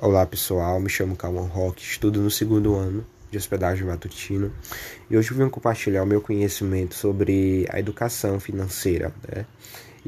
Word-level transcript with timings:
Olá 0.00 0.24
pessoal, 0.24 0.78
me 0.78 0.88
chamo 0.88 1.16
Calman 1.16 1.48
Rock, 1.48 1.82
estudo 1.82 2.20
no 2.20 2.30
segundo 2.30 2.76
ano 2.76 3.04
de 3.32 3.36
hospedagem 3.36 3.84
matutino 3.84 4.52
e 5.10 5.16
hoje 5.16 5.32
eu 5.32 5.36
vim 5.36 5.48
compartilhar 5.48 6.04
o 6.04 6.06
meu 6.06 6.20
conhecimento 6.20 6.94
sobre 6.94 7.66
a 7.68 7.80
educação 7.80 8.38
financeira. 8.38 9.12
Né? 9.26 9.44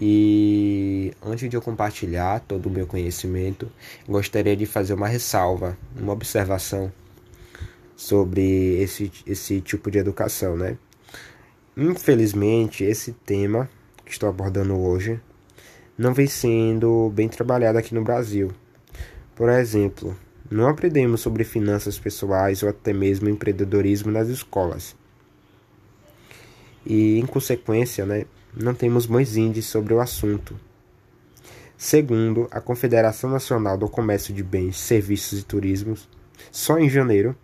E 0.00 1.12
antes 1.20 1.50
de 1.50 1.56
eu 1.56 1.60
compartilhar 1.60 2.38
todo 2.38 2.66
o 2.66 2.70
meu 2.70 2.86
conhecimento, 2.86 3.68
gostaria 4.08 4.56
de 4.56 4.64
fazer 4.64 4.94
uma 4.94 5.08
ressalva, 5.08 5.76
uma 5.96 6.12
observação 6.12 6.92
sobre 7.96 8.80
esse, 8.80 9.10
esse 9.26 9.60
tipo 9.60 9.90
de 9.90 9.98
educação. 9.98 10.56
Né? 10.56 10.78
Infelizmente, 11.76 12.84
esse 12.84 13.10
tema 13.12 13.68
que 14.04 14.12
estou 14.12 14.28
abordando 14.28 14.78
hoje 14.78 15.20
não 15.98 16.14
vem 16.14 16.28
sendo 16.28 17.10
bem 17.10 17.28
trabalhado 17.28 17.76
aqui 17.76 17.92
no 17.92 18.04
Brasil 18.04 18.52
por 19.40 19.48
exemplo, 19.48 20.14
não 20.50 20.68
aprendemos 20.68 21.22
sobre 21.22 21.44
finanças 21.44 21.98
pessoais 21.98 22.62
ou 22.62 22.68
até 22.68 22.92
mesmo 22.92 23.26
empreendedorismo 23.26 24.12
nas 24.12 24.28
escolas. 24.28 24.94
E, 26.84 27.18
em 27.18 27.24
consequência, 27.24 28.04
né, 28.04 28.26
não 28.54 28.74
temos 28.74 29.06
bons 29.06 29.38
índices 29.38 29.70
sobre 29.70 29.94
o 29.94 30.00
assunto. 30.00 30.60
Segundo 31.74 32.48
a 32.50 32.60
Confederação 32.60 33.30
Nacional 33.30 33.78
do 33.78 33.88
Comércio 33.88 34.34
de 34.34 34.42
Bens, 34.42 34.76
Serviços 34.76 35.40
e 35.40 35.42
Turismo, 35.42 35.96
só 36.52 36.78
em 36.78 36.90
janeiro 36.90 37.34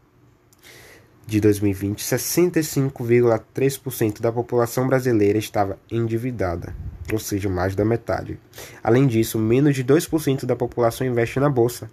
de 1.26 1.40
2020, 1.40 2.04
65,3% 2.04 4.20
da 4.20 4.30
população 4.30 4.86
brasileira 4.86 5.38
estava 5.38 5.78
endividada 5.90 6.76
ou 7.12 7.18
seja, 7.18 7.48
mais 7.48 7.74
da 7.74 7.84
metade. 7.84 8.38
Além 8.82 9.06
disso, 9.06 9.38
menos 9.38 9.74
de 9.74 9.84
2% 9.84 10.44
da 10.44 10.56
população 10.56 11.06
investe 11.06 11.38
na 11.38 11.48
bolsa. 11.48 11.90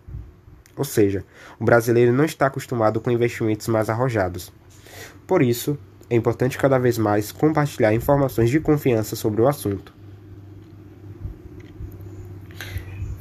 Ou 0.75 0.83
seja, 0.83 1.23
o 1.59 1.63
brasileiro 1.63 2.11
não 2.11 2.25
está 2.25 2.47
acostumado 2.47 2.99
com 2.99 3.11
investimentos 3.11 3.67
mais 3.67 3.89
arrojados. 3.89 4.51
Por 5.27 5.41
isso, 5.43 5.77
é 6.09 6.15
importante 6.15 6.57
cada 6.57 6.77
vez 6.77 6.97
mais 6.97 7.31
compartilhar 7.31 7.93
informações 7.93 8.49
de 8.49 8.59
confiança 8.59 9.15
sobre 9.15 9.41
o 9.41 9.47
assunto. 9.47 9.93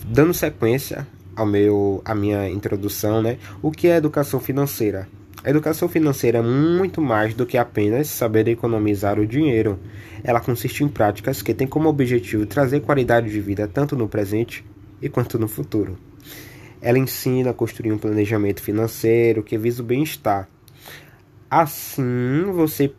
Dando 0.06 0.34
sequência 0.34 1.06
ao 1.36 1.46
meu, 1.46 2.02
à 2.04 2.14
minha 2.14 2.48
introdução, 2.48 3.22
né? 3.22 3.38
O 3.62 3.70
que 3.70 3.88
é 3.88 3.96
educação 3.96 4.40
financeira? 4.40 5.08
A 5.44 5.50
educação 5.50 5.88
financeira 5.88 6.38
é 6.38 6.42
muito 6.42 7.00
mais 7.00 7.34
do 7.34 7.44
que 7.44 7.58
apenas 7.58 8.06
saber 8.06 8.46
economizar 8.46 9.18
o 9.18 9.26
dinheiro. 9.26 9.76
Ela 10.22 10.40
consiste 10.40 10.84
em 10.84 10.88
práticas 10.88 11.42
que 11.42 11.52
têm 11.52 11.66
como 11.66 11.88
objetivo 11.88 12.46
trazer 12.46 12.80
qualidade 12.80 13.28
de 13.28 13.40
vida 13.40 13.66
tanto 13.66 13.96
no 13.96 14.08
presente 14.08 14.64
e 15.00 15.08
quanto 15.08 15.40
no 15.40 15.48
futuro. 15.48 15.98
Ela 16.80 16.98
ensina 16.98 17.50
a 17.50 17.54
construir 17.54 17.90
um 17.90 17.98
planejamento 17.98 18.62
financeiro 18.62 19.42
que 19.42 19.58
visa 19.58 19.82
o 19.82 19.86
bem-estar. 19.86 20.48
Assim, 21.50 22.44
você 22.52 22.92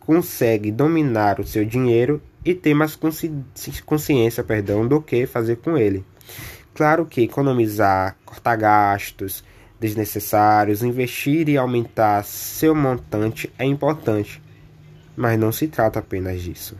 consegue 0.00 0.70
dominar 0.70 1.40
o 1.40 1.46
seu 1.46 1.64
dinheiro 1.64 2.20
e 2.44 2.54
ter 2.54 2.74
mais 2.74 2.94
consci 2.94 3.32
consciência 3.86 4.44
perdão, 4.44 4.86
do 4.86 5.00
que 5.00 5.26
fazer 5.26 5.56
com 5.56 5.78
ele. 5.78 6.04
Claro 6.74 7.06
que 7.06 7.22
economizar, 7.22 8.16
cortar 8.24 8.56
gastos, 8.56 9.42
desnecessários, 9.78 10.82
investir 10.82 11.48
e 11.48 11.56
aumentar 11.56 12.24
seu 12.24 12.74
montante 12.74 13.52
é 13.58 13.64
importante, 13.64 14.42
mas 15.16 15.38
não 15.38 15.52
se 15.52 15.68
trata 15.68 15.98
apenas 15.98 16.40
disso. 16.40 16.76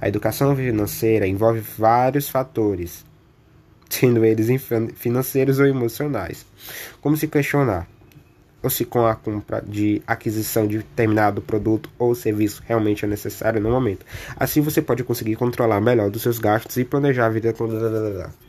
A 0.00 0.08
educação 0.08 0.54
financeira 0.56 1.26
envolve 1.26 1.60
vários 1.60 2.28
fatores, 2.28 3.04
sendo 3.88 4.24
eles 4.24 4.48
financeiros 4.94 5.58
ou 5.58 5.66
emocionais, 5.66 6.46
como 7.00 7.16
se 7.16 7.28
questionar 7.28 7.86
ou 8.62 8.70
se 8.70 8.84
com 8.84 9.04
a 9.06 9.14
compra 9.14 9.60
de 9.60 10.00
aquisição 10.06 10.66
de 10.66 10.78
determinado 10.78 11.42
produto 11.42 11.90
ou 11.98 12.14
serviço 12.14 12.62
realmente 12.66 13.04
é 13.04 13.08
necessário 13.08 13.60
no 13.60 13.70
momento. 13.70 14.06
Assim 14.36 14.60
você 14.60 14.80
pode 14.80 15.02
conseguir 15.02 15.36
controlar 15.36 15.80
melhor 15.80 16.10
dos 16.10 16.22
seus 16.22 16.38
gastos 16.38 16.76
e 16.76 16.84
planejar 16.84 17.26
a 17.26 17.30
vida 17.30 17.52